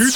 [0.00, 0.06] 今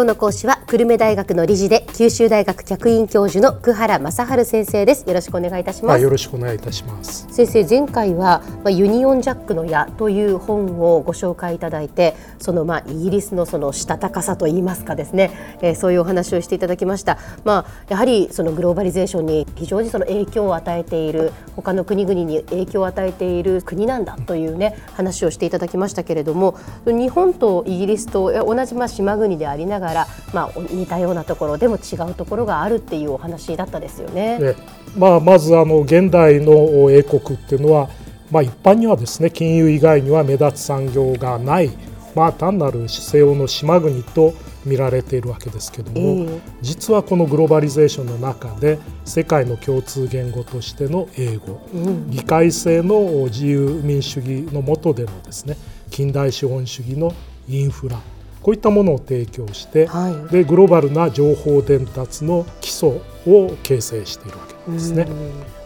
[0.00, 5.04] 日の講師は久留米大学の理事で九州大学客員教授の久原正治先生です。
[5.04, 7.26] よろしくお願いいたします、はい、よろしくお願いいたします。
[7.28, 17.18] 先生前回はまあユニオンジャックの矢という本をご紹介いただいてそのまあイギリスのそのしたたかさといいますかですね、えー、そういうお話をしていただきました。
[17.42, 26.56] まあやはりそのグローバリゼーションに非常にその影響を与えている他の国々に影響を与えている国なんだというね話をしていただきましたけれども
[26.86, 34.54] 日本とイギリスと同じまあ島国でありながらまあ似たようなところでも違うところがあるっていうお話だったですよね。
[34.96, 37.88] まあ、まずあの現代の英国っていうのは、
[38.30, 41.70] まあ、一般にはですね金融以外には目立つ産業がない、
[42.14, 44.34] まあ、単なる西洋の島国と
[44.64, 55.56] 見られているわけですけども、えー、実はこのグローバリゼーションの中で世界の共通言語としての英語、うん、議会制の自由民主主義の下でのですね
[55.90, 57.14] 近代資本主義の
[57.48, 58.00] インフラ
[58.42, 65.06] こういったものを提供して、はい、でグローバルな情報伝達の基礎を形成しているわけですね。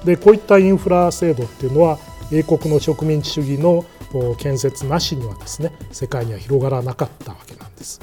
[0.04, 1.98] でこういったインフラ制度っていうのは
[2.32, 3.84] 英国の植民地主義の
[4.38, 8.00] 建設なしにはですね世界には広がらなかったわけなんです。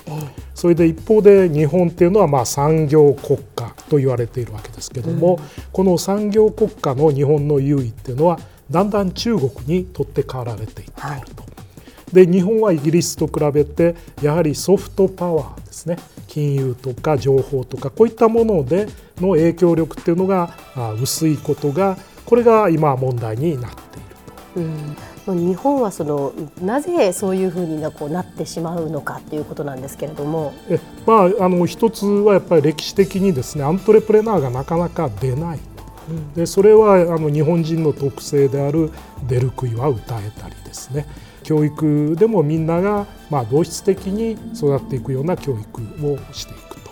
[0.53, 5.39] それで一方で日本っていうのはまあ産業国家と言われているわけですけども、
[5.71, 11.01] この産業国家の日本の優位っていうのはだんだん中国に取って代わられていっていると。
[11.43, 11.50] はい
[12.13, 15.97] で日本はイギリスと比べてやはりソフトパワーですね。
[16.27, 20.55] 金融とか情報とかこういったものでの影響力っていうのが
[21.01, 24.15] 薄いことがこれが今問題になっている
[24.55, 24.61] と。
[24.61, 24.95] うん。
[25.27, 30.53] 日本はそのなぜそういうふうになこうなってしまうのかということなんですけれども。
[30.69, 35.59] え、まあ、あの一つはやっぱり歴史的にですねアントレプレナーがなかなか出ない
[36.35, 38.91] でそれはあの日本人の特性である
[39.27, 41.05] 出る杭は歌えたりですね
[41.43, 46.91] 教育でもみんながまあ同質的に育っていくような教育をしていくと。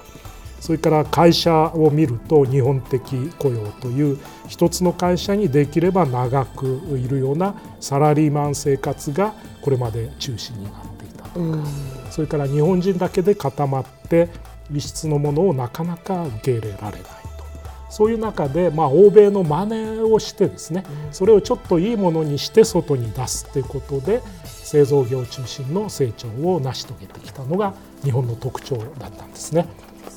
[0.60, 11.58] それから会社を見ると日本的雇用という一つの会社にできれば長くいるようなサラリーマン生活がこれまで中心になっていたとか、
[12.12, 14.28] それから日本人だけで固まって
[14.72, 17.04] 異質のものをなかなか受け入れられない
[17.90, 27.74] そういう中で、まあ、欧米の真似をしてですね、それをちょっといいものにして外に出すということで製造業中心の成長を成し遂げてきたのが
[28.04, 29.66] 日本の特徴だったんですね。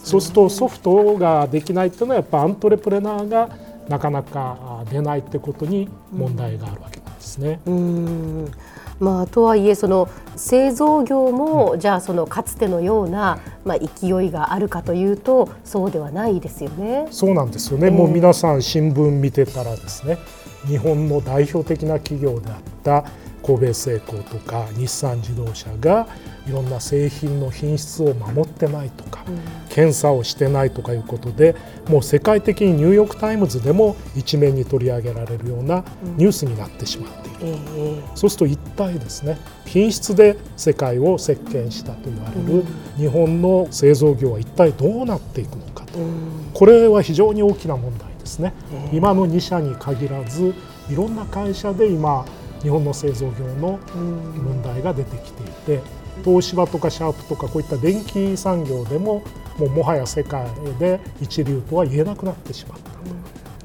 [0.05, 3.49] そうするとソフトができないっていうのはやっぱアントレプレナーが
[3.89, 7.61] なかなか出ないってことに問題があるわけなんですね。
[7.67, 8.53] うん
[9.01, 17.07] まあ、とはいえその製造業もじゃあそのかつてのような、まあ、勢いがあるかというとそうではないですよね。
[17.11, 20.19] そうなんですよね、えー、もう皆さん新聞見てたらですね
[20.67, 23.05] 日本の代表的な企業であった
[23.43, 26.07] 神戸製鋼とか日産自動車が
[26.47, 29.39] いろんな製品の品質を守ってないとか、うん、
[29.69, 31.55] 検査をしてないとかいうことで
[31.89, 35.85] もう世界的にニューヨーク・タイムズでも一面に取り上げられるような
[36.17, 42.65] ニュースになってしまっている、うん、そうすると一体ですね品質で世界を席巻したと言われる
[42.97, 48.53] 日本の製造業は一体どうなっていくのかと、うん、これは非常に大きな問題ですね。
[48.93, 50.55] 今の2社に限らず
[50.91, 52.25] いろんな会社で今
[52.63, 55.47] 日本の製造業の問題が出てきてい
[55.79, 55.83] て
[56.25, 59.23] 東芝とかシャープとかこういった電気産業でも
[59.59, 60.47] もうもはや世界
[60.79, 62.91] で一流とは言えなくなってしまった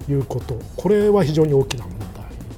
[0.05, 0.59] ということ。
[0.75, 2.07] これは非常に大きな問題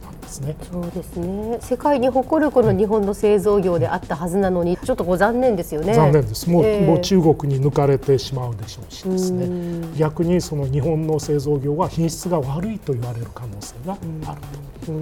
[0.03, 0.55] なんですね。
[0.71, 1.57] そうですね。
[1.61, 5.93] 世界に誇るこの日本の製造業であったはずなのにちょっとこう残念ですよね。
[5.93, 6.49] 残念です。
[6.49, 9.87] もうえー、もう中国に抜かれてしまうでしょうしですね。
[9.97, 14.41] 逆にその日本の製造業は品質が悪いと言われる可能性がある
[14.85, 14.93] と。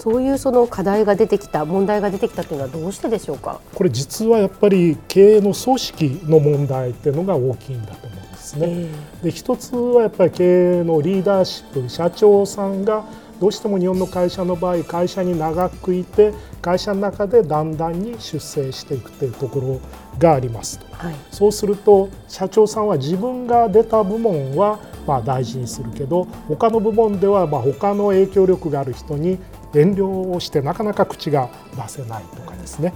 [0.00, 3.60] そういうその課題が出てきた問題が出てきたというのはどうしてでしょうか？
[3.74, 8.66] これ実はやっぱり経営の組織の問題っていうのが大きいんだと思うんですね。
[8.70, 13.04] えー、で一つはやっぱり経営のリーダーシップ社長さんが
[13.40, 19.80] どうしても日本の会社の場合会社に長くいて会社の中でだんだんに出世していくというところ
[20.18, 29.38] がありますと、はい、そうすると社長さんは自分が出た部門はまあ大事にするけど他の部門ではまあ他の影響力がある人に
[29.74, 32.92] 遠慮をしてなかなか口が出せないとかですね。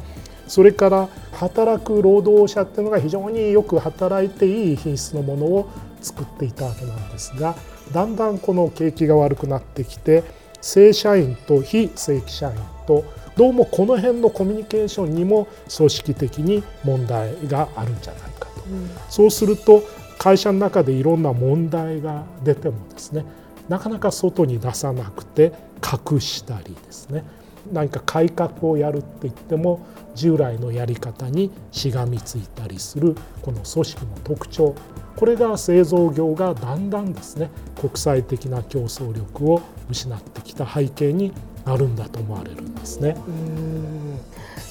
[0.47, 5.71] それから働く労働者っていうのが非常によく働いていい品質のものを
[6.03, 7.55] 作っていたわけなんですが
[7.93, 10.23] だんだんこの景気が悪くなってきて
[10.61, 12.56] 正社員と非正規社員
[12.87, 13.05] と
[13.37, 19.82] どうもこの辺のコミュニケーションにも組織的に問題があるんじゃないかと、うん、そうすると
[20.19, 23.25] 会社の中でいろんな問題が出てもですね
[23.69, 25.52] なかなか外に出さなくて
[25.82, 27.25] 隠したりですね
[27.72, 34.75] 何か改革をやるって言っても従来のやり方にしがみついたりするこの組織の特徴
[35.16, 37.50] これが製造業がだんだんですね
[37.81, 41.32] 国際的な競争力を失ってきた背景に
[41.64, 43.16] あるんだと思われるんですね。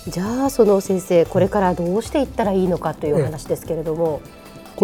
[0.07, 4.21] じゃあその先生これからどうしていったらいいのかという話ですけれども。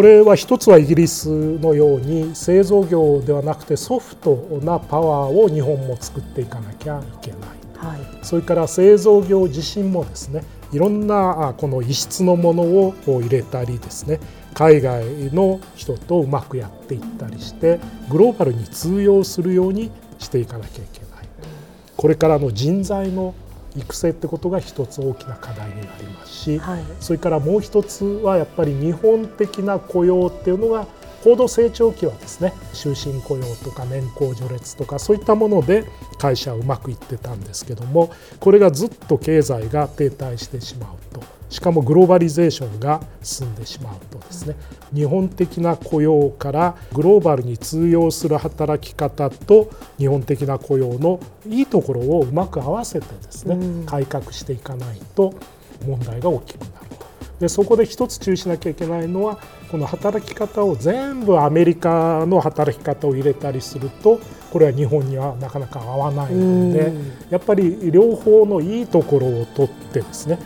[0.00, 7.40] これは一つはイギリスのように製造業ではなくてソフトなパワーを日本も作っていかなきゃいけない、
[7.76, 10.42] はい、それから製造業自身もですね
[10.72, 14.20] いろんなこの異質のものを入れたりですね
[14.54, 15.04] 海外
[15.34, 21.10] の人とうまくやっていったりしてグローバルに通用するようにしていかなきゃいけない。
[21.98, 23.34] これからの人材の
[23.76, 30.86] 育成ってことが一つ大きな課題になりますし、はい、それからもう一つはやっぱり日本的な雇用っていうのが
[31.22, 35.84] 高度成長期はですね終身雇用とか年功序列とかそういったもので
[36.18, 44.54] 会社はうまくいってたんですけどもこれがずっと経済が停滞してしまうとしかもグローバリゼーションが進んでしまうとですね。
[44.94, 49.68] 日本的な雇用からグローバルに通用する働き方と
[49.98, 55.34] 日本的な雇用のいいところをうまく合わせてですね改革していかないと
[55.86, 56.72] 問題が大きくなる。
[56.98, 57.06] と。
[57.40, 59.38] でそこで一つ注意しなきゃいけないのは
[59.72, 64.20] この働き方を全部アメリカの働き方を入れたりすると
[64.52, 66.92] これは日本にはなかなか合わないので
[67.30, 70.38] やっぱり両方のいいところを取ってですね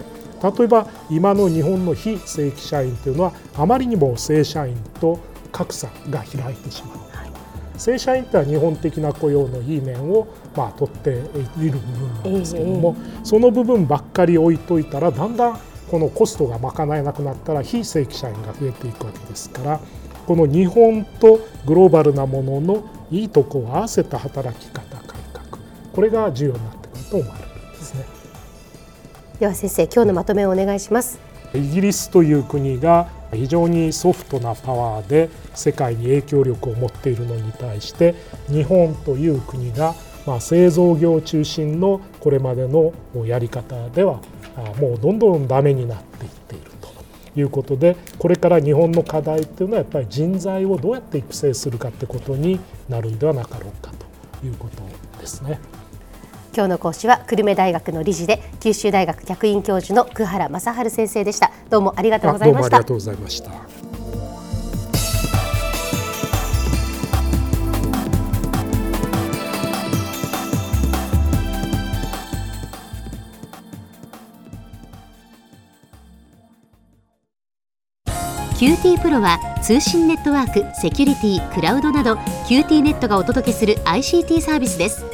[0.44, 5.18] 例えば今の日本の非正規社員というのはあまりにも正社員と
[5.50, 7.04] 格差が開いてしまう。
[7.76, 11.22] 正社員っては日本的な雇用のいい面をまあ取っている
[11.58, 15.60] 部分なんですけども、その部分ばっかり置いといたらだんだん
[15.90, 19.80] このコストが賄えなくなったら非正規社員が増えていくわけですから
[20.26, 25.58] この日本とグローバルなもののいいとこを合わせた働き方改革
[25.92, 28.13] これが重要になってくると思われるんですね。
[29.44, 31.20] では先生今日のまとめをお願いします。
[31.52, 38.14] イギリスという国が非常にソフトなパワーで世界に影響力を持っているのに対して
[38.48, 39.94] 日本という国が
[40.26, 42.94] まあ製造業中心のこれまでの
[43.26, 44.22] やり方では
[44.80, 52.58] もうどんどんダメになっていっているということでこれから日本の課題っていうのはやっぱり人材をどうやって育成するかってことに
[52.88, 53.92] なるんではなかろうか
[54.40, 54.82] ということ
[55.20, 55.60] ですね。
[56.54, 61.50] 今日の講師は久留米大学の理事で九州大学客員教授の久原正治先生でした。
[61.68, 62.76] どうもありがとうございました。
[62.76, 63.50] ありがとうございました。
[78.56, 82.14] QT プロは通信ネットワーク、セキュリティ、クラウドなど
[82.48, 85.13] QT ネットがお届けする ICT サービスです